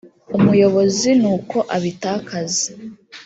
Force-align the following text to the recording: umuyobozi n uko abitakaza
umuyobozi 0.37 1.09
n 1.21 1.23
uko 1.35 1.57
abitakaza 1.75 2.67